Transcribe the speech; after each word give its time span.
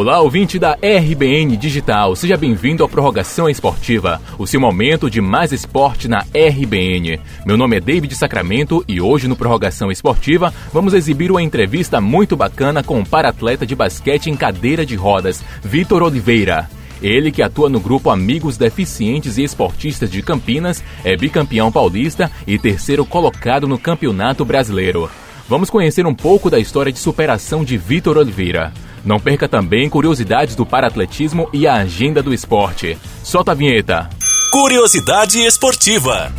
Olá, 0.00 0.20
ouvinte 0.20 0.60
da 0.60 0.74
RBN 0.74 1.56
Digital. 1.56 2.14
Seja 2.14 2.36
bem-vindo 2.36 2.84
à 2.84 2.88
Prorrogação 2.88 3.50
Esportiva, 3.50 4.22
o 4.38 4.46
seu 4.46 4.60
momento 4.60 5.10
de 5.10 5.20
mais 5.20 5.50
esporte 5.50 6.06
na 6.06 6.18
RBN. 6.18 7.18
Meu 7.44 7.56
nome 7.56 7.78
é 7.78 7.80
David 7.80 8.14
Sacramento 8.14 8.84
e 8.86 9.00
hoje 9.00 9.26
no 9.26 9.34
Prorrogação 9.34 9.90
Esportiva 9.90 10.54
vamos 10.72 10.94
exibir 10.94 11.32
uma 11.32 11.42
entrevista 11.42 12.00
muito 12.00 12.36
bacana 12.36 12.80
com 12.80 13.00
o 13.00 13.04
para-atleta 13.04 13.66
de 13.66 13.74
basquete 13.74 14.30
em 14.30 14.36
cadeira 14.36 14.86
de 14.86 14.94
rodas, 14.94 15.42
Vitor 15.64 16.04
Oliveira. 16.04 16.70
Ele, 17.02 17.32
que 17.32 17.42
atua 17.42 17.68
no 17.68 17.80
grupo 17.80 18.08
Amigos 18.08 18.56
Deficientes 18.56 19.36
e 19.36 19.42
Esportistas 19.42 20.08
de 20.08 20.22
Campinas, 20.22 20.80
é 21.02 21.16
bicampeão 21.16 21.72
paulista 21.72 22.30
e 22.46 22.56
terceiro 22.56 23.04
colocado 23.04 23.66
no 23.66 23.76
Campeonato 23.76 24.44
Brasileiro. 24.44 25.10
Vamos 25.48 25.68
conhecer 25.68 26.06
um 26.06 26.14
pouco 26.14 26.48
da 26.48 26.60
história 26.60 26.92
de 26.92 27.00
superação 27.00 27.64
de 27.64 27.76
Vitor 27.76 28.16
Oliveira. 28.16 28.72
Não 29.04 29.18
perca 29.18 29.48
também 29.48 29.88
curiosidades 29.88 30.54
do 30.54 30.66
paratletismo 30.66 31.48
e 31.52 31.66
a 31.66 31.74
agenda 31.74 32.22
do 32.22 32.32
esporte. 32.32 32.98
Solta 33.22 33.52
a 33.52 33.54
vinheta. 33.54 34.08
Curiosidade 34.50 35.38
esportiva. 35.40 36.32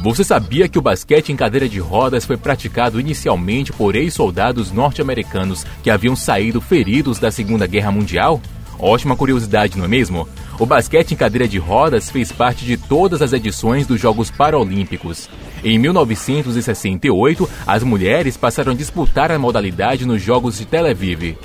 Você 0.00 0.22
sabia 0.22 0.68
que 0.68 0.78
o 0.78 0.82
basquete 0.82 1.30
em 1.30 1.36
cadeira 1.36 1.68
de 1.68 1.80
rodas 1.80 2.24
foi 2.24 2.36
praticado 2.36 3.00
inicialmente 3.00 3.72
por 3.72 3.96
ex-soldados 3.96 4.70
norte-americanos 4.70 5.64
que 5.82 5.90
haviam 5.90 6.14
saído 6.14 6.60
feridos 6.60 7.18
da 7.18 7.32
Segunda 7.32 7.66
Guerra 7.66 7.90
Mundial? 7.90 8.40
Ótima 8.78 9.16
curiosidade, 9.16 9.76
não 9.76 9.84
é 9.84 9.88
mesmo? 9.88 10.28
O 10.56 10.64
basquete 10.64 11.12
em 11.12 11.16
cadeira 11.16 11.48
de 11.48 11.58
rodas 11.58 12.10
fez 12.10 12.30
parte 12.30 12.64
de 12.64 12.76
todas 12.76 13.20
as 13.20 13.32
edições 13.32 13.88
dos 13.88 14.00
Jogos 14.00 14.30
Paralímpicos. 14.30 15.28
Em 15.62 15.78
1968, 15.78 17.48
as 17.66 17.82
mulheres 17.82 18.36
passaram 18.36 18.72
a 18.72 18.76
disputar 18.76 19.32
a 19.32 19.38
modalidade 19.38 20.06
nos 20.06 20.22
Jogos 20.22 20.58
de 20.58 20.64
Tel 20.64 20.86
Aviv. 20.86 21.36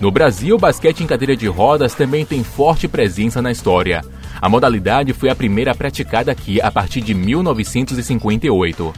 No 0.00 0.10
Brasil, 0.10 0.56
o 0.56 0.58
basquete 0.58 1.02
em 1.02 1.06
cadeira 1.06 1.36
de 1.36 1.46
rodas 1.48 1.94
também 1.94 2.24
tem 2.24 2.42
forte 2.42 2.88
presença 2.88 3.42
na 3.42 3.50
história. 3.50 4.02
A 4.40 4.48
modalidade 4.48 5.12
foi 5.12 5.28
a 5.28 5.34
primeira 5.34 5.74
praticada 5.74 6.32
aqui 6.32 6.60
a 6.60 6.70
partir 6.70 7.00
de 7.00 7.12
1958. 7.12 8.94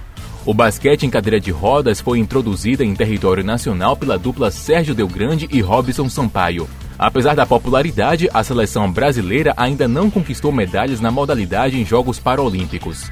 O 0.46 0.54
basquete 0.54 1.04
em 1.04 1.10
cadeira 1.10 1.40
de 1.40 1.50
rodas 1.50 2.00
foi 2.00 2.18
introduzida 2.18 2.84
em 2.84 2.94
território 2.94 3.42
nacional 3.42 3.96
pela 3.96 4.18
dupla 4.18 4.50
Sérgio 4.50 4.94
Delgrande 4.94 5.48
e 5.50 5.60
Robson 5.60 6.08
Sampaio. 6.08 6.68
Apesar 6.98 7.34
da 7.34 7.46
popularidade, 7.46 8.28
a 8.32 8.44
seleção 8.44 8.90
brasileira 8.90 9.52
ainda 9.56 9.88
não 9.88 10.10
conquistou 10.10 10.52
medalhas 10.52 11.00
na 11.00 11.10
modalidade 11.10 11.80
em 11.80 11.84
Jogos 11.84 12.18
Paralímpicos. 12.18 13.10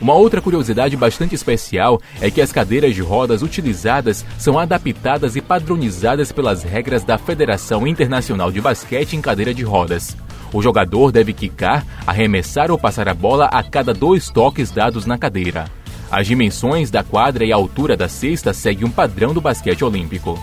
Uma 0.00 0.14
outra 0.14 0.40
curiosidade 0.40 0.96
bastante 0.96 1.34
especial 1.34 2.00
é 2.20 2.30
que 2.30 2.40
as 2.40 2.52
cadeiras 2.52 2.94
de 2.94 3.02
rodas 3.02 3.42
utilizadas 3.42 4.24
são 4.38 4.58
adaptadas 4.58 5.36
e 5.36 5.40
padronizadas 5.40 6.32
pelas 6.32 6.62
regras 6.62 7.04
da 7.04 7.16
Federação 7.16 7.86
Internacional 7.86 8.50
de 8.50 8.60
Basquete 8.60 9.14
em 9.14 9.20
cadeira 9.20 9.54
de 9.54 9.62
rodas. 9.62 10.16
O 10.52 10.62
jogador 10.62 11.10
deve 11.10 11.32
quicar, 11.32 11.84
arremessar 12.06 12.70
ou 12.70 12.78
passar 12.78 13.08
a 13.08 13.14
bola 13.14 13.46
a 13.46 13.62
cada 13.62 13.92
dois 13.92 14.28
toques 14.30 14.70
dados 14.70 15.06
na 15.06 15.18
cadeira. 15.18 15.64
As 16.10 16.26
dimensões 16.26 16.90
da 16.90 17.02
quadra 17.02 17.44
e 17.44 17.52
a 17.52 17.56
altura 17.56 17.96
da 17.96 18.08
cesta 18.08 18.52
seguem 18.52 18.86
um 18.86 18.90
padrão 18.90 19.34
do 19.34 19.40
basquete 19.40 19.84
olímpico. 19.84 20.38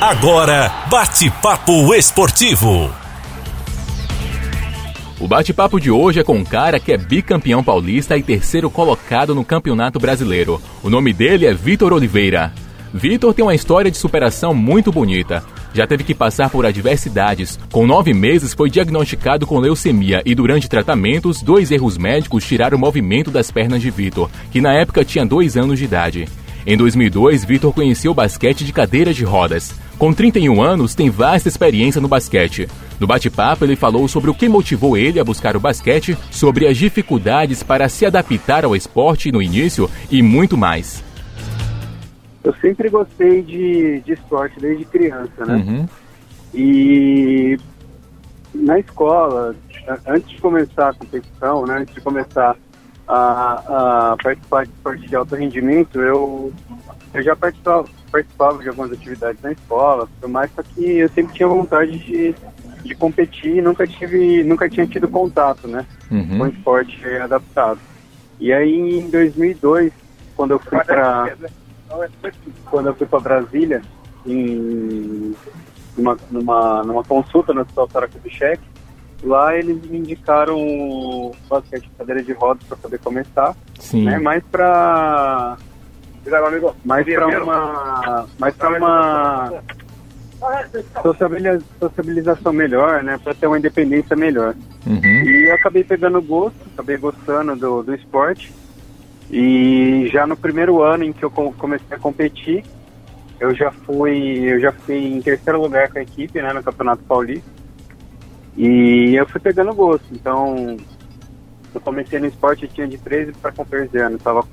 Agora, 0.00 0.70
bate-papo 0.90 1.94
esportivo. 1.94 3.01
O 5.22 5.28
bate-papo 5.28 5.78
de 5.78 5.88
hoje 5.88 6.18
é 6.18 6.24
com 6.24 6.36
um 6.36 6.44
cara 6.44 6.80
que 6.80 6.92
é 6.92 6.98
bicampeão 6.98 7.62
paulista 7.62 8.16
e 8.16 8.24
terceiro 8.24 8.68
colocado 8.68 9.36
no 9.36 9.44
Campeonato 9.44 10.00
Brasileiro. 10.00 10.60
O 10.82 10.90
nome 10.90 11.12
dele 11.12 11.46
é 11.46 11.54
Vitor 11.54 11.92
Oliveira. 11.92 12.52
Vitor 12.92 13.32
tem 13.32 13.44
uma 13.44 13.54
história 13.54 13.88
de 13.88 13.96
superação 13.96 14.52
muito 14.52 14.90
bonita. 14.90 15.44
Já 15.72 15.86
teve 15.86 16.02
que 16.02 16.12
passar 16.12 16.50
por 16.50 16.66
adversidades. 16.66 17.56
Com 17.70 17.86
nove 17.86 18.12
meses, 18.12 18.52
foi 18.52 18.68
diagnosticado 18.68 19.46
com 19.46 19.60
leucemia 19.60 20.22
e, 20.26 20.34
durante 20.34 20.68
tratamentos, 20.68 21.40
dois 21.40 21.70
erros 21.70 21.96
médicos 21.96 22.44
tiraram 22.44 22.76
o 22.76 22.80
movimento 22.80 23.30
das 23.30 23.48
pernas 23.48 23.80
de 23.80 23.92
Vitor, 23.92 24.28
que 24.50 24.60
na 24.60 24.72
época 24.72 25.04
tinha 25.04 25.24
dois 25.24 25.56
anos 25.56 25.78
de 25.78 25.84
idade. 25.84 26.26
Em 26.66 26.76
2002, 26.76 27.44
Vitor 27.44 27.72
conheceu 27.72 28.10
o 28.10 28.14
basquete 28.14 28.64
de 28.64 28.72
cadeira 28.72 29.14
de 29.14 29.24
rodas. 29.24 29.72
Com 29.98 30.12
31 30.12 30.60
anos, 30.60 30.96
tem 30.96 31.10
vasta 31.10 31.48
experiência 31.48 32.00
no 32.00 32.08
basquete. 32.08 32.68
No 33.02 33.08
bate-papo, 33.08 33.64
ele 33.64 33.74
falou 33.74 34.06
sobre 34.06 34.30
o 34.30 34.34
que 34.34 34.48
motivou 34.48 34.96
ele 34.96 35.18
a 35.18 35.24
buscar 35.24 35.56
o 35.56 35.60
basquete, 35.60 36.16
sobre 36.30 36.68
as 36.68 36.76
dificuldades 36.76 37.60
para 37.60 37.88
se 37.88 38.06
adaptar 38.06 38.64
ao 38.64 38.76
esporte 38.76 39.32
no 39.32 39.42
início 39.42 39.90
e 40.08 40.22
muito 40.22 40.56
mais. 40.56 41.02
Eu 42.44 42.54
sempre 42.60 42.88
gostei 42.88 43.42
de, 43.42 43.98
de 44.02 44.12
esporte 44.12 44.56
desde 44.60 44.84
criança, 44.84 45.44
né? 45.44 45.56
Uhum. 45.56 45.88
E 46.54 47.58
na 48.54 48.78
escola, 48.78 49.52
antes 50.06 50.30
de 50.30 50.40
começar 50.40 50.90
a 50.90 50.94
competição, 50.94 51.66
né, 51.66 51.78
antes 51.78 51.94
de 51.96 52.00
começar 52.00 52.56
a, 53.08 54.12
a 54.12 54.16
participar 54.22 54.64
de 54.64 54.70
esporte 54.70 55.08
de 55.08 55.16
alto 55.16 55.34
rendimento, 55.34 56.00
eu, 56.00 56.52
eu 57.12 57.22
já 57.24 57.34
participava, 57.34 57.84
participava 58.12 58.62
de 58.62 58.68
algumas 58.68 58.92
atividades 58.92 59.42
na 59.42 59.50
escola, 59.50 60.08
mas 60.28 60.52
só 60.54 60.62
que 60.62 60.98
eu 60.98 61.08
sempre 61.08 61.34
tinha 61.34 61.48
vontade 61.48 61.98
de, 61.98 62.32
de 62.82 62.94
competir 62.94 63.56
e 63.56 63.62
nunca 63.62 63.86
tive, 63.86 64.42
nunca 64.42 64.68
tinha 64.68 64.86
tido 64.86 65.08
contato, 65.08 65.68
né, 65.68 65.86
uhum. 66.10 66.38
com 66.38 66.46
esporte 66.48 67.04
adaptado. 67.16 67.78
E 68.40 68.52
aí 68.52 68.98
em 68.98 69.10
2002, 69.10 69.92
quando 70.36 70.52
eu 70.52 70.58
fui 70.58 70.78
para 70.84 71.34
quando 72.70 72.86
eu 72.86 72.94
fui 72.94 73.06
para 73.06 73.20
Brasília 73.20 73.82
em 74.26 75.34
numa, 75.96 76.16
numa, 76.30 76.82
numa 76.82 77.04
consulta 77.04 77.52
no 77.52 77.60
Hospital 77.60 77.88
Saracubicek, 77.90 78.60
Lá 79.22 79.56
eles 79.56 79.80
me 79.88 79.98
indicaram 79.98 81.30
basquete 81.48 81.84
de 81.84 81.90
cadeira 81.90 82.22
de 82.22 82.32
rodas 82.32 82.64
para 82.64 82.76
poder 82.76 82.98
começar. 82.98 83.54
Sim. 83.78 84.04
Né? 84.04 84.18
Mais 84.18 84.42
para 84.50 85.56
mais 86.84 87.06
para 87.06 87.26
uma 87.26 88.26
mais 88.38 88.56
para 88.56 88.78
uma 88.78 89.62
sociabilização 91.78 92.52
melhor, 92.52 93.02
né, 93.02 93.18
para 93.22 93.34
ter 93.34 93.46
uma 93.46 93.58
independência 93.58 94.16
melhor. 94.16 94.54
Uhum. 94.86 95.00
E 95.02 95.48
eu 95.48 95.54
acabei 95.54 95.84
pegando 95.84 96.20
gosto, 96.20 96.58
acabei 96.72 96.96
gostando 96.96 97.56
do, 97.56 97.82
do 97.82 97.94
esporte. 97.94 98.52
E 99.30 100.08
já 100.12 100.26
no 100.26 100.36
primeiro 100.36 100.82
ano 100.82 101.04
em 101.04 101.12
que 101.12 101.24
eu 101.24 101.30
comecei 101.30 101.96
a 101.96 101.98
competir, 101.98 102.64
eu 103.40 103.54
já 103.54 103.70
fui 103.70 104.52
eu 104.52 104.60
já 104.60 104.72
fui 104.72 104.96
em 104.96 105.22
terceiro 105.22 105.60
lugar 105.60 105.90
com 105.90 105.98
a 105.98 106.02
equipe, 106.02 106.40
né, 106.40 106.52
no 106.52 106.62
Campeonato 106.62 107.02
Paulista. 107.04 107.50
E 108.56 109.14
eu 109.14 109.26
fui 109.26 109.40
pegando 109.40 109.74
gosto. 109.74 110.06
Então, 110.12 110.76
eu 111.74 111.80
comecei 111.80 112.18
no 112.18 112.26
esporte, 112.26 112.64
eu 112.64 112.70
tinha 112.70 112.86
de 112.86 112.98
13 112.98 113.32
para 113.32 113.52
14 113.52 113.96
anos. 113.98 114.18
Estava 114.18 114.46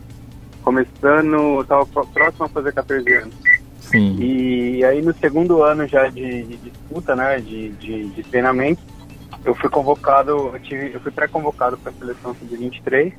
começando, 0.63 1.61
estava 1.61 1.85
próximo 1.85 2.45
a 2.45 2.49
fazer 2.49 2.73
14 2.73 3.13
anos. 3.13 3.48
Sim. 3.89 4.17
E 4.19 4.83
aí 4.83 5.01
no 5.01 5.13
segundo 5.15 5.63
ano 5.63 5.87
já 5.87 6.07
de, 6.07 6.43
de 6.43 6.57
disputa, 6.57 7.15
né, 7.15 7.39
de, 7.39 7.69
de, 7.69 8.09
de, 8.09 8.23
treinamento, 8.23 8.81
eu 9.43 9.55
fui 9.55 9.69
convocado, 9.69 10.51
eu, 10.53 10.59
tive, 10.59 10.91
eu 10.93 10.99
fui 10.99 11.11
pré-convocado 11.11 11.77
para 11.77 11.91
a 11.91 11.95
seleção 11.95 12.35
sub-23 12.35 13.13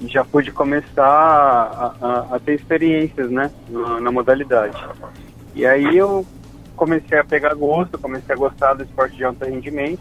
e 0.00 0.08
já 0.08 0.24
pude 0.24 0.50
começar 0.50 1.04
a, 1.04 1.94
a, 2.00 2.36
a 2.36 2.38
ter 2.38 2.54
experiências, 2.54 3.30
né, 3.30 3.50
na, 3.68 4.00
na 4.00 4.12
modalidade. 4.12 4.82
E 5.54 5.66
aí 5.66 5.96
eu 5.96 6.24
comecei 6.74 7.18
a 7.18 7.24
pegar 7.24 7.54
gosto, 7.54 7.98
comecei 7.98 8.34
a 8.34 8.38
gostar 8.38 8.74
do 8.74 8.84
esporte 8.84 9.16
de 9.16 9.24
alto 9.24 9.44
rendimento. 9.44 10.00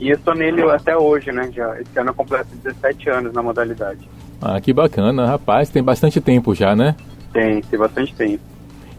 E 0.00 0.10
eu 0.10 0.16
estou 0.16 0.34
nele 0.34 0.62
até 0.62 0.96
hoje, 0.96 1.32
né? 1.32 1.50
Já, 1.52 1.80
esse 1.80 1.98
ano 1.98 2.10
eu 2.10 2.14
completo 2.14 2.48
17 2.62 3.10
anos 3.10 3.32
na 3.32 3.42
modalidade. 3.42 4.08
Ah, 4.40 4.60
que 4.60 4.72
bacana, 4.72 5.26
rapaz, 5.26 5.70
tem 5.70 5.82
bastante 5.82 6.20
tempo 6.20 6.54
já, 6.54 6.76
né? 6.76 6.94
Tem, 7.32 7.60
tem 7.62 7.78
bastante 7.78 8.14
tempo. 8.14 8.42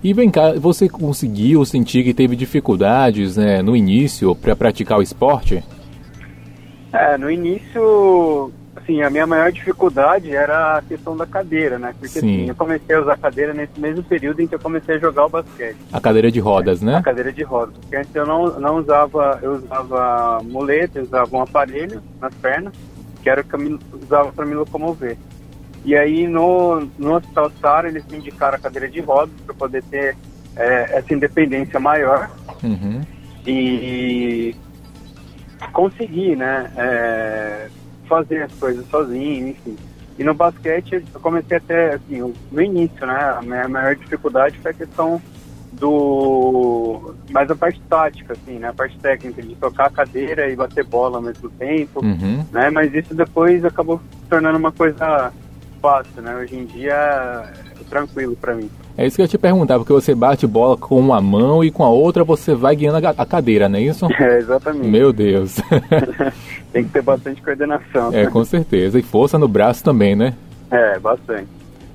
E 0.01 0.13
vem 0.13 0.29
cá, 0.29 0.53
você 0.53 0.87
conseguiu 0.87 1.65
sentir 1.65 2.03
que 2.03 2.13
teve 2.13 2.35
dificuldades 2.35 3.35
né, 3.35 3.61
no 3.61 3.75
início 3.75 4.33
para 4.33 4.55
praticar 4.55 4.97
o 4.97 5.01
esporte? 5.01 5.63
É, 6.93 7.17
no 7.17 7.29
início 7.29 8.51
assim, 8.89 9.01
a 9.01 9.09
minha 9.09 9.27
maior 9.27 9.51
dificuldade 9.51 10.31
era 10.31 10.77
a 10.77 10.81
questão 10.81 11.15
da 11.15 11.25
cadeira, 11.25 11.77
né? 11.77 11.93
Porque 11.99 12.19
Sim. 12.19 12.19
assim, 12.19 12.49
eu 12.49 12.55
comecei 12.55 12.95
a 12.95 13.01
usar 13.01 13.17
cadeira 13.17 13.53
nesse 13.53 13.79
mesmo 13.79 14.03
período 14.03 14.41
em 14.41 14.47
que 14.47 14.55
eu 14.55 14.59
comecei 14.59 14.95
a 14.95 14.99
jogar 14.99 15.25
o 15.25 15.29
basquete. 15.29 15.77
A 15.93 16.01
cadeira 16.01 16.31
de 16.31 16.39
rodas, 16.39 16.81
né? 16.81 16.95
A 16.95 17.03
cadeira 17.03 17.31
de 17.31 17.43
rodas. 17.43 17.75
Porque 17.77 17.95
antes 17.95 18.15
eu 18.15 18.25
não, 18.25 18.59
não 18.59 18.77
usava, 18.77 19.39
eu 19.41 19.53
usava 19.53 20.41
muleta, 20.43 20.99
eu 20.99 21.03
usava 21.03 21.37
um 21.37 21.41
aparelho 21.41 22.01
nas 22.19 22.33
pernas, 22.35 22.73
que 23.21 23.29
era 23.29 23.41
o 23.41 23.43
que 23.43 23.55
eu 23.55 23.79
usava 24.01 24.31
para 24.31 24.45
me 24.45 24.55
locomover. 24.55 25.17
E 25.85 25.95
aí 25.95 26.27
no, 26.27 26.87
no 26.97 27.15
Hospital 27.15 27.51
Sara 27.61 27.87
eles 27.87 28.05
me 28.07 28.17
indicaram 28.17 28.57
a 28.57 28.59
cadeira 28.59 28.87
de 28.89 28.99
rodas 28.99 29.33
para 29.45 29.55
poder 29.55 29.83
ter 29.83 30.15
é, 30.55 30.97
essa 30.97 31.13
independência 31.13 31.79
maior 31.79 32.29
uhum. 32.63 33.01
e 33.45 34.55
conseguir, 35.71 36.35
né, 36.35 36.71
é, 36.77 37.67
fazer 38.07 38.43
as 38.43 38.53
coisas 38.53 38.85
sozinho, 38.89 39.49
enfim. 39.49 39.77
E 40.17 40.23
no 40.23 40.33
basquete 40.33 41.03
eu 41.13 41.19
comecei 41.21 41.57
até, 41.57 41.95
assim, 41.95 42.33
no 42.51 42.61
início, 42.61 43.05
né, 43.05 43.35
a 43.37 43.41
minha 43.41 43.67
maior 43.69 43.95
dificuldade 43.95 44.57
foi 44.59 44.71
a 44.71 44.73
questão 44.73 45.21
do 45.71 47.13
mais 47.29 47.49
a 47.49 47.55
parte 47.55 47.79
tática, 47.87 48.33
assim, 48.33 48.59
né, 48.59 48.69
a 48.69 48.73
parte 48.73 48.97
técnica 48.99 49.41
de 49.41 49.55
tocar 49.55 49.85
a 49.85 49.89
cadeira 49.89 50.49
e 50.49 50.55
bater 50.55 50.83
bola 50.83 51.17
ao 51.17 51.21
mesmo 51.21 51.49
tempo, 51.51 52.03
uhum. 52.03 52.43
né, 52.51 52.69
mas 52.69 52.93
isso 52.93 53.13
depois 53.13 53.63
acabou 53.63 54.01
se 54.19 54.29
tornando 54.29 54.57
uma 54.57 54.71
coisa 54.71 55.31
fácil, 55.81 56.21
né, 56.21 56.35
hoje 56.35 56.55
em 56.55 56.65
dia 56.65 56.93
é 56.93 57.83
tranquilo 57.89 58.35
para 58.35 58.55
mim. 58.55 58.69
É 58.97 59.05
isso 59.05 59.15
que 59.15 59.21
eu 59.21 59.23
ia 59.23 59.29
te 59.29 59.37
perguntar, 59.37 59.77
porque 59.77 59.93
você 59.93 60.13
bate 60.13 60.45
bola 60.45 60.75
com 60.75 60.99
uma 60.99 61.21
mão 61.21 61.63
e 61.63 61.71
com 61.71 61.83
a 61.83 61.89
outra 61.89 62.23
você 62.23 62.53
vai 62.53 62.75
guiando 62.75 63.05
a 63.07 63.25
cadeira, 63.25 63.69
não 63.69 63.79
é 63.79 63.83
isso? 63.83 64.07
É, 64.19 64.37
exatamente. 64.37 64.87
Meu 64.87 65.13
Deus. 65.13 65.55
Tem 66.73 66.83
que 66.83 66.89
ter 66.89 67.01
bastante 67.01 67.41
coordenação. 67.41 68.13
É, 68.13 68.27
com 68.27 68.43
certeza. 68.43 68.99
E 68.99 69.01
força 69.01 69.39
no 69.39 69.47
braço 69.47 69.83
também, 69.83 70.15
né? 70.15 70.35
É, 70.69 70.99
bastante. 70.99 71.47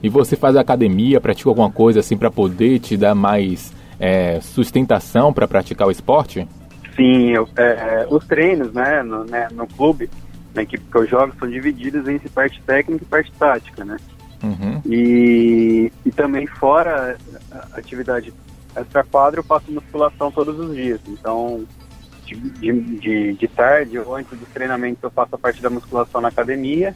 E 0.03 0.09
você 0.09 0.37
faz 0.37 0.57
academia, 0.57 1.21
pratica 1.21 1.49
alguma 1.49 1.71
coisa 1.71 2.01
assim 2.01 2.17
para 2.17 2.31
poder 2.31 2.79
te 2.79 2.97
dar 2.97 3.15
mais 3.15 3.73
é, 4.01 4.41
sustentação 4.41 5.33
para 5.33 5.47
praticar 5.47 5.89
o 5.89 5.91
esporte? 5.91 6.49
Sim, 6.97 7.31
eu, 7.31 7.49
é, 7.57 8.07
os 8.09 8.25
treinos, 8.27 8.73
né, 8.73 9.03
no, 9.03 9.25
né, 9.25 9.49
no 9.53 9.67
clube, 9.67 10.09
na 10.55 10.63
equipe 10.63 10.85
que 10.91 10.97
eu 10.97 11.07
jogo, 11.07 11.35
são 11.39 11.49
divididos 11.49 12.07
entre 12.09 12.29
parte 12.29 12.63
técnica 12.63 13.05
e 13.05 13.09
parte 13.09 13.33
tática, 13.33 13.85
né? 13.85 13.97
Uhum. 14.43 14.81
E, 14.85 15.93
e 16.05 16.13
também 16.13 16.47
fora 16.47 17.17
a 17.51 17.79
atividade 17.79 18.33
extra-quadra, 18.77 19.41
eu 19.41 19.45
faço 19.45 19.73
musculação 19.73 20.31
todos 20.31 20.59
os 20.59 20.75
dias. 20.75 21.01
Então, 21.09 21.65
de, 22.27 22.73
de, 22.73 23.33
de, 23.35 23.49
tarde 23.49 23.99
ou 23.99 24.15
antes 24.15 24.39
do 24.39 24.47
treinamento, 24.47 24.99
eu 25.03 25.11
faço 25.11 25.35
a 25.35 25.39
parte 25.39 25.63
da 25.63 25.71
musculação 25.71 26.21
na 26.21 26.29
academia 26.29 26.95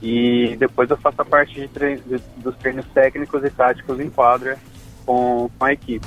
e 0.00 0.56
depois 0.58 0.88
eu 0.90 0.96
faço 0.96 1.20
a 1.20 1.24
parte 1.24 1.60
de 1.60 1.68
treino, 1.68 2.02
de, 2.06 2.20
dos 2.36 2.56
treinos 2.56 2.86
técnicos 2.86 3.44
e 3.44 3.50
táticos 3.50 3.98
em 4.00 4.08
quadra 4.08 4.56
com, 5.04 5.50
com 5.58 5.64
a 5.64 5.72
equipe. 5.72 6.06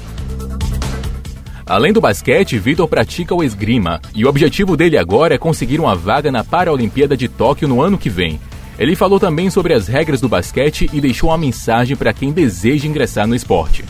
Além 1.72 1.94
do 1.94 2.02
basquete, 2.02 2.60
Vitor 2.60 2.86
pratica 2.86 3.34
o 3.34 3.42
esgrima 3.42 4.02
e 4.14 4.26
o 4.26 4.28
objetivo 4.28 4.76
dele 4.76 4.98
agora 4.98 5.36
é 5.36 5.38
conseguir 5.38 5.80
uma 5.80 5.96
vaga 5.96 6.30
na 6.30 6.44
Paralimpíada 6.44 7.16
de 7.16 7.30
Tóquio 7.30 7.66
no 7.66 7.82
ano 7.82 7.98
que 7.98 8.10
vem. 8.10 8.42
Ele 8.78 8.94
falou 8.94 9.22
também 9.22 9.50
sobre 9.50 9.74
as 9.74 9.88
regras 9.88 10.20
do 10.20 10.28
basquete 10.28 10.90
e 10.92 11.00
deixou 11.00 11.30
uma 11.30 11.38
mensagem 11.38 11.96
para 11.96 12.12
quem 12.12 12.34
deseja 12.34 12.86
ingressar 12.86 13.26
no 13.26 13.34
esporte. 13.34 13.86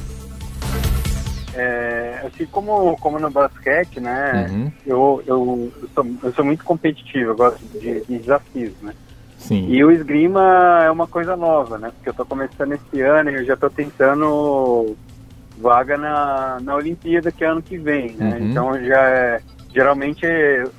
É, 1.55 2.21
assim 2.23 2.45
como, 2.45 2.95
como 2.97 3.17
no 3.17 3.31
basquete, 3.31 3.99
né, 3.99 4.47
uhum. 4.51 4.71
eu, 4.85 5.23
eu, 5.25 5.71
eu, 5.81 5.89
sou, 5.95 6.07
eu 6.21 6.33
sou 6.33 6.45
muito 6.45 6.63
competitivo, 6.63 7.31
eu 7.31 7.35
gosto 7.35 7.65
de, 7.79 8.01
de 8.01 8.19
desafios, 8.19 8.73
né. 8.83 8.93
Sim. 9.39 9.65
E 9.71 9.83
o 9.83 9.89
esgrima 9.89 10.83
é 10.85 10.91
uma 10.91 11.07
coisa 11.07 11.35
nova, 11.35 11.79
né? 11.79 11.91
Porque 11.95 12.09
eu 12.09 12.11
estou 12.11 12.27
começando 12.27 12.73
esse 12.73 13.01
ano 13.01 13.31
e 13.31 13.35
eu 13.37 13.45
já 13.45 13.55
estou 13.55 13.71
tentando 13.71 14.95
vaga 15.61 15.97
na, 15.97 16.57
na 16.61 16.75
Olimpíada 16.75 17.31
que 17.31 17.43
é 17.43 17.47
ano 17.47 17.61
que 17.61 17.77
vem, 17.77 18.11
né? 18.13 18.37
Uhum. 18.37 18.49
Então 18.49 18.83
já 18.83 19.01
é, 19.09 19.41
geralmente 19.73 20.25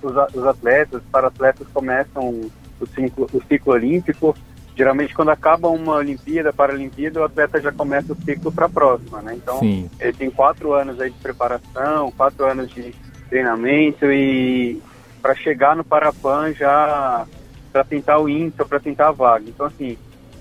os, 0.03 0.35
os 0.35 0.47
atletas, 0.47 1.03
para 1.11 1.29
atletas 1.29 1.67
começam 1.73 2.51
o 2.81 2.87
ciclo, 2.87 3.29
o 3.33 3.43
ciclo 3.49 3.73
olímpico, 3.73 4.35
geralmente 4.77 5.15
quando 5.15 5.31
acaba 5.31 5.69
uma 5.69 5.95
Olimpíada, 5.95 6.53
Paralimpíada, 6.53 7.21
o 7.21 7.25
atleta 7.25 7.61
já 7.61 7.73
começa 7.73 8.13
o 8.13 8.17
ciclo 8.17 8.51
para 8.51 8.67
a 8.67 8.71
próxima, 8.71 9.23
né? 9.23 9.35
Então, 9.35 9.59
Sim. 9.61 9.89
ele 10.01 10.13
tem 10.13 10.31
quatro 10.31 10.73
anos 10.73 11.01
aí 11.01 11.11
de 11.11 11.19
preparação, 11.19 12.11
quatro 12.13 12.45
anos 12.45 12.71
de 12.71 12.95
treinamento 13.29 14.11
e 14.11 14.83
para 15.21 15.35
chegar 15.35 15.77
no 15.77 15.85
Parapan 15.85 16.53
já 16.53 17.27
para 17.73 17.85
tentar 17.85 18.19
o 18.19 18.29
índice, 18.29 18.65
para 18.65 18.81
tentar 18.81 19.09
a 19.09 19.13
vaga. 19.13 19.45
Então, 19.49 19.67
assim, 19.67 19.97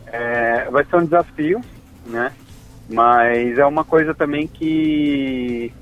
é, 0.07 0.67
vai 0.69 0.83
ser 0.83 0.97
um 0.97 1.05
desafio, 1.05 1.61
né? 2.05 2.33
Mas 2.89 3.57
é 3.57 3.66
uma 3.66 3.83
coisa 3.83 4.13
também 4.13 4.48
que 4.48 5.74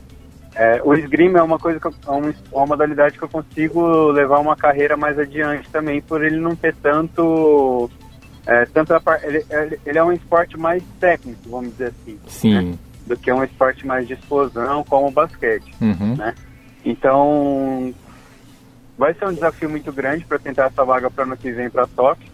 é, 0.56 0.82
o 0.84 0.94
esgrima 0.94 1.40
é 1.40 1.42
uma 1.42 1.60
coisa, 1.60 1.80
é 1.84 2.10
uma, 2.10 2.34
uma 2.52 2.66
modalidade 2.66 3.18
que 3.18 3.24
eu 3.24 3.30
consigo 3.30 4.12
levar 4.12 4.40
uma 4.40 4.56
carreira 4.56 4.98
mais 4.98 5.18
adiante 5.18 5.70
também, 5.70 6.02
por 6.02 6.24
ele 6.24 6.38
não 6.38 6.56
ter 6.56 6.76
tanto, 6.76 7.90
é, 8.46 8.66
tanto 8.66 8.94
a, 8.94 9.02
ele, 9.24 9.46
ele, 9.86 9.98
é 9.98 10.04
um 10.04 10.12
esporte 10.12 10.58
mais 10.58 10.84
técnico, 11.00 11.50
vamos 11.50 11.72
dizer 11.72 11.94
assim, 12.02 12.20
Sim. 12.28 12.72
Né? 12.72 12.78
do 13.06 13.18
que 13.18 13.32
um 13.32 13.44
esporte 13.44 13.88
mais 13.88 14.08
de 14.08 14.14
explosão 14.14 14.84
como 14.84 15.08
o 15.08 15.12
basquete, 15.12 15.74
uhum. 15.82 16.16
né? 16.16 16.36
Então, 16.86 17.94
vai 18.98 19.14
ser 19.14 19.26
um 19.26 19.34
desafio 19.34 19.70
muito 19.70 19.92
grande 19.92 20.26
para 20.26 20.40
tentar 20.40 20.66
essa 20.66 20.84
vaga 20.84 21.10
para 21.10 21.24
ano 21.24 21.38
que 21.38 21.52
vem 21.52 21.70
para 21.70 21.88
Tóquio. 21.88 22.30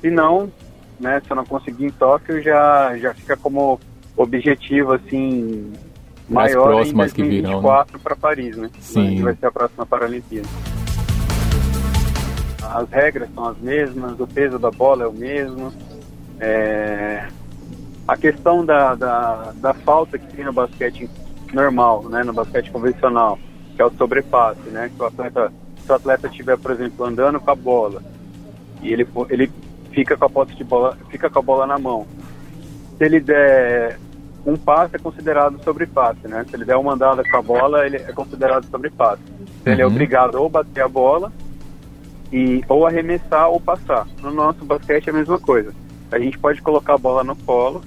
Se 0.00 0.10
não, 0.10 0.52
né, 1.00 1.20
se 1.20 1.30
eu 1.30 1.36
não 1.36 1.44
conseguir 1.44 1.86
em 1.86 1.90
Tóquio, 1.90 2.42
já 2.42 2.96
já 2.98 3.12
fica 3.14 3.36
como 3.36 3.80
objetivo 4.16 4.92
assim 4.92 5.72
mais 6.28 6.54
maior 6.54 6.68
próximas 6.68 7.12
em 7.12 7.28
2024 7.28 7.92
né? 7.92 8.00
para 8.02 8.16
Paris, 8.16 8.56
né? 8.56 8.70
Sim. 8.80 9.16
Que 9.16 9.22
vai 9.22 9.34
ser 9.34 9.46
a 9.46 9.52
próxima 9.52 9.86
Paralimpíada. 9.86 10.48
As 12.62 12.88
regras 12.90 13.28
são 13.34 13.46
as 13.46 13.58
mesmas, 13.58 14.18
o 14.18 14.26
peso 14.26 14.58
da 14.58 14.70
bola 14.70 15.04
é 15.04 15.06
o 15.06 15.12
mesmo. 15.12 15.72
É... 16.40 17.28
A 18.06 18.16
questão 18.16 18.64
da, 18.64 18.94
da, 18.94 19.52
da 19.56 19.74
falta 19.74 20.18
que 20.18 20.34
tem 20.34 20.44
no 20.44 20.52
basquete 20.52 21.08
normal, 21.52 22.08
né? 22.08 22.22
No 22.22 22.32
basquete 22.32 22.70
convencional, 22.70 23.38
que 23.74 23.82
é 23.82 23.84
o 23.84 23.90
sobrepasse, 23.92 24.68
né? 24.70 24.90
Que 24.94 25.02
o 25.02 25.06
atleta, 25.06 25.52
se 25.84 25.92
o 25.92 25.94
atleta 25.94 26.26
estiver, 26.26 26.56
por 26.58 26.70
exemplo, 26.70 27.04
andando 27.04 27.40
com 27.40 27.50
a 27.50 27.54
bola 27.54 28.02
e 28.82 28.92
ele, 28.92 29.06
ele 29.30 29.50
fica 29.92 30.16
com 30.16 30.24
a 30.24 30.30
posse 30.30 30.54
de 30.54 30.64
bola, 30.64 30.98
fica 31.10 31.30
com 31.30 31.38
a 31.38 31.42
bola 31.42 31.66
na 31.66 31.78
mão. 31.78 32.06
Se 32.98 33.04
ele 33.04 33.20
der 33.20 33.98
um 34.46 34.56
passe 34.56 34.96
é 34.96 34.98
considerado 34.98 35.62
sobre 35.62 35.86
passe, 35.86 36.28
né? 36.28 36.44
Se 36.48 36.54
ele 36.54 36.64
der 36.64 36.76
uma 36.76 36.92
andada 36.92 37.22
com 37.28 37.36
a 37.36 37.42
bola, 37.42 37.86
ele 37.86 37.96
é 37.96 38.12
considerado 38.12 38.66
sobre 38.70 38.90
passe. 38.90 39.22
Uhum. 39.22 39.46
Ele 39.72 39.82
é 39.82 39.86
uhum. 39.86 39.92
obrigado 39.92 40.34
ou 40.34 40.48
bater 40.48 40.82
a 40.82 40.88
bola 40.88 41.32
e 42.30 42.62
ou 42.68 42.86
arremessar 42.86 43.48
ou 43.48 43.58
passar. 43.58 44.06
No 44.20 44.30
nosso 44.30 44.64
basquete 44.64 45.08
é 45.08 45.10
a 45.10 45.14
mesma 45.14 45.38
coisa. 45.38 45.72
A 46.12 46.18
gente 46.18 46.38
pode 46.38 46.60
colocar 46.60 46.94
a 46.94 46.98
bola 46.98 47.24
no 47.24 47.34
colo 47.34 47.82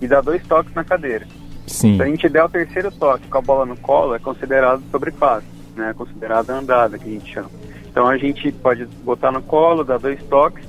e 0.00 0.06
dar 0.06 0.20
dois 0.20 0.46
toques 0.46 0.74
na 0.74 0.84
cadeira. 0.84 1.26
Sim. 1.66 1.96
Se 1.96 2.02
a 2.02 2.06
gente 2.06 2.28
der 2.28 2.44
o 2.44 2.48
terceiro 2.48 2.92
toque 2.92 3.26
com 3.26 3.38
a 3.38 3.42
bola 3.42 3.64
no 3.64 3.76
colo, 3.76 4.14
é 4.14 4.18
considerado 4.18 4.82
sobre 4.90 5.10
passe, 5.10 5.46
né? 5.74 5.90
É 5.90 5.94
considerado 5.94 6.50
andada 6.50 6.98
que 6.98 7.08
a 7.08 7.12
gente 7.12 7.32
chama. 7.32 7.50
Então 7.88 8.06
a 8.06 8.18
gente 8.18 8.52
pode 8.52 8.84
botar 9.02 9.32
no 9.32 9.42
colo, 9.42 9.82
dar 9.82 9.98
dois 9.98 10.22
toques, 10.24 10.68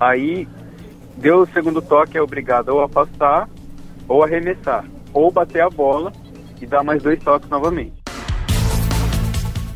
aí 0.00 0.48
deu 1.18 1.40
o 1.42 1.46
segundo 1.48 1.82
toque 1.82 2.16
é 2.16 2.22
obrigado 2.22 2.70
ou 2.70 2.80
a 2.80 2.88
passar 2.88 3.46
ou 4.10 4.24
arremessar, 4.24 4.84
ou 5.14 5.30
bater 5.30 5.62
a 5.62 5.70
bola 5.70 6.12
e 6.60 6.66
dar 6.66 6.82
mais 6.82 7.00
dois 7.00 7.22
toques 7.22 7.48
novamente. 7.48 7.92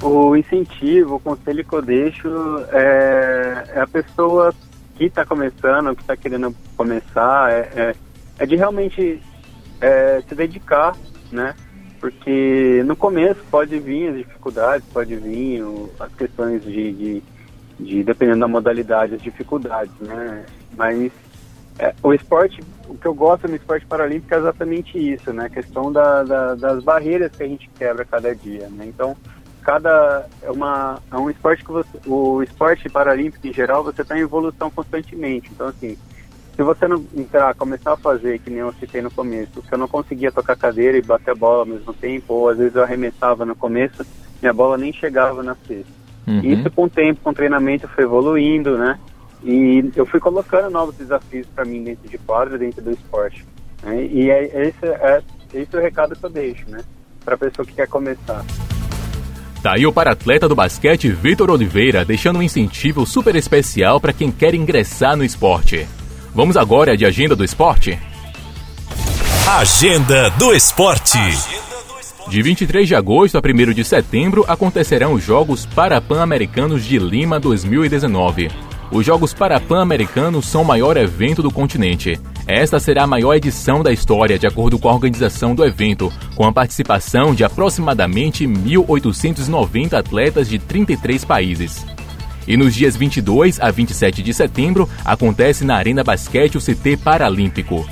O 0.03 0.35
incentivo, 0.35 1.15
o 1.15 1.21
conselho 1.21 1.65
que 1.65 1.73
eu 1.73 1.81
deixo 1.81 2.29
é, 2.73 3.65
é 3.77 3.81
a 3.81 3.87
pessoa 3.87 4.53
que 4.97 5.05
está 5.05 5.25
começando, 5.25 5.95
que 5.95 6.03
está 6.03 6.17
querendo 6.17 6.55
começar, 6.77 7.53
é, 7.53 7.61
é, 7.77 7.95
é 8.41 8.45
de 8.45 8.57
realmente 8.57 9.23
é, 9.81 10.21
se 10.29 10.35
dedicar, 10.35 10.97
né? 11.31 11.55
Porque 12.01 12.83
no 12.85 12.97
começo 12.97 13.41
pode 13.51 13.79
vir 13.79 14.09
as 14.09 14.17
dificuldades, 14.17 14.87
pode 14.93 15.15
vir 15.15 15.63
o, 15.63 15.91
as 15.99 16.13
questões 16.13 16.63
de, 16.65 16.93
de, 16.93 17.23
de, 17.79 18.03
dependendo 18.03 18.41
da 18.41 18.49
modalidade, 18.49 19.15
as 19.15 19.23
dificuldades, 19.23 19.95
né? 20.01 20.45
Mas 20.77 21.13
é, 21.79 21.95
o 22.03 22.13
esporte, 22.13 22.61
o 22.89 22.97
que 22.97 23.07
eu 23.07 23.15
gosto 23.15 23.49
no 23.49 23.57
esporte 23.57 23.85
paralímpico 23.87 24.33
é 24.33 24.39
exatamente 24.39 24.97
isso, 24.99 25.33
né? 25.33 25.47
A 25.47 25.51
questão 25.51 25.91
da, 25.91 26.23
da, 26.23 26.55
das 26.55 26.85
barreiras 26.85 27.33
que 27.33 27.43
a 27.43 27.49
gente 27.49 27.69
quebra 27.77 28.05
cada 28.05 28.35
dia, 28.35 28.69
né? 28.69 28.87
Então, 28.87 29.17
cada 29.63 30.27
é 30.43 30.51
uma 30.51 31.01
é 31.11 31.17
um 31.17 31.31
esporte 31.31 31.65
que 31.65 31.73
você, 31.73 31.99
o 32.07 32.43
esporte 32.43 32.89
paralímpico 32.89 33.47
em 33.47 33.53
geral 33.53 33.83
você 33.83 34.03
está 34.03 34.17
em 34.17 34.21
evolução 34.21 34.71
constantemente. 34.71 35.51
Então, 35.53 35.67
assim, 35.67 35.97
se 36.55 36.63
você 36.63 36.87
não 36.87 37.05
entrar, 37.17 37.55
começar 37.55 37.95
a 37.95 37.97
fazer 37.97 38.39
que 38.39 38.51
nem 38.51 38.61
eu 38.61 38.73
citei 38.75 39.03
no 39.03 39.11
começo, 39.11 39.63
se 39.63 39.73
eu 39.73 39.79
não 39.79 39.89
conseguia 39.89 40.31
tocar 40.31 40.57
cadeira 40.57 40.97
e 40.97 41.03
bater 41.03 41.33
a 41.33 41.35
bola 41.35 41.61
ao 41.61 41.67
mesmo 41.67 41.93
tempo, 41.93 42.35
ou 42.35 42.49
às 42.49 42.59
vezes 42.59 42.77
eu 42.77 42.83
arremessava 42.85 43.45
no 43.45 43.57
começo, 43.57 44.07
minha 44.41 44.53
bola 44.53 44.79
nem 44.79 44.93
chegava 44.93 45.43
na 45.43 45.57
cesta. 45.67 45.93
Uhum. 46.27 46.41
Isso 46.41 46.71
com 46.71 46.85
o 46.85 46.91
tempo, 46.91 47.21
com 47.23 47.31
o 47.31 47.35
treinamento, 47.35 47.89
foi 47.89 48.05
evoluindo, 48.05 48.79
né? 48.79 48.99
E 49.45 49.93
eu 49.95 50.07
fui 50.07 50.19
colocando 50.19 50.71
novos 50.71 50.97
desafios 50.97 51.47
para 51.55 51.65
mim 51.65 51.85
dentro 51.85 52.09
de 52.09 52.17
quadra, 52.19 52.57
dentro 52.57 52.83
do 52.83 52.91
esporte. 52.91 53.45
Né? 53.83 54.07
E 54.07 54.31
é, 54.31 54.69
esse, 54.69 54.87
é, 54.87 55.23
esse 55.53 55.77
é 55.77 55.79
o 55.79 55.83
recado 55.83 56.17
que 56.17 56.25
eu 56.25 56.31
deixo, 56.31 56.69
né? 56.71 56.81
Para 57.23 57.35
a 57.35 57.39
pessoa 57.39 57.67
que 57.67 57.75
quer 57.75 57.87
começar. 57.87 58.43
Tá 59.63 59.75
aí 59.75 59.87
o 59.87 59.93
para-atleta 59.93 60.49
do 60.49 60.55
basquete 60.55 61.11
Vitor 61.11 61.51
Oliveira, 61.51 62.05
deixando 62.05 62.39
um 62.39 62.43
incentivo 62.43 63.07
super 63.07 63.37
especial 63.37 64.01
para 64.01 64.13
quem 64.13 64.31
quer 64.31 64.55
ingressar 64.55 65.17
no 65.17 65.25
esporte. 65.25 65.87
Vamos 66.35 66.57
agora 66.57 66.97
de 66.97 67.05
agenda 67.05 67.37
do 67.37 67.45
esporte. 67.45 67.99
Agenda 69.47 70.31
do 70.31 70.53
esporte. 70.55 71.19
De 72.29 72.43
23 72.43 72.89
de 72.89 72.95
agosto 72.95 73.37
a 73.37 73.41
1 73.41 73.73
de 73.73 73.85
setembro 73.85 74.45
acontecerão 74.49 75.13
os 75.13 75.23
Jogos 75.23 75.67
Parapan-Americanos 75.67 76.85
de 76.85 76.99
Lima 76.99 77.39
2019. 77.39 78.51
Os 78.95 79.05
Jogos 79.05 79.35
Parapan-Americanos 79.35 80.47
são 80.47 80.63
o 80.63 80.65
maior 80.65 80.97
evento 80.97 81.43
do 81.43 81.51
continente. 81.51 82.17
Esta 82.47 82.79
será 82.79 83.03
a 83.03 83.07
maior 83.09 83.35
edição 83.35 83.83
da 83.83 83.93
história, 83.93 84.39
de 84.39 84.47
acordo 84.47 84.79
com 84.79 84.89
a 84.89 84.93
organização 84.93 85.53
do 85.53 85.65
evento, 85.65 86.13
com 86.37 86.47
a 86.47 86.53
participação 86.53 87.35
de 87.35 87.43
aproximadamente 87.43 88.47
1.890 88.47 89.95
atletas 89.95 90.49
de 90.49 90.61
33 90.61 91.25
países. 91.25 91.85
E 92.47 92.57
nos 92.57 92.73
dias 92.73 92.95
22 92.95 93.59
a 93.61 93.69
27 93.69 94.23
de 94.23 94.33
setembro 94.33 94.89
acontece 95.05 95.65
na 95.65 95.75
Arena 95.75 96.05
Basquete 96.05 96.57
o 96.57 96.61
CT 96.61 96.99
Paralímpico. 96.99 97.85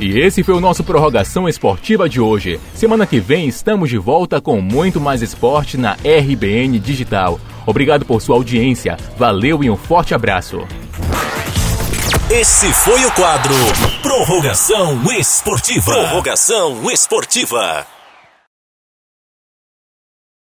E 0.00 0.18
esse 0.18 0.42
foi 0.42 0.54
o 0.54 0.60
nosso 0.60 0.82
Prorrogação 0.82 1.46
Esportiva 1.46 2.08
de 2.08 2.22
hoje. 2.22 2.58
Semana 2.74 3.06
que 3.06 3.20
vem 3.20 3.46
estamos 3.46 3.90
de 3.90 3.98
volta 3.98 4.40
com 4.40 4.58
muito 4.58 4.98
mais 4.98 5.20
esporte 5.20 5.76
na 5.76 5.92
RBN 5.92 6.78
Digital. 6.78 7.38
Obrigado 7.66 8.06
por 8.06 8.22
sua 8.22 8.36
audiência, 8.36 8.96
valeu 9.18 9.62
e 9.62 9.68
um 9.68 9.76
forte 9.76 10.14
abraço. 10.14 10.66
Esse 12.30 12.72
foi 12.72 13.04
o 13.04 13.10
quadro 13.12 13.54
Prorrogação 14.00 15.02
Esportiva. 15.12 15.92
Prorrogação 15.92 16.90
Esportiva. 16.90 17.86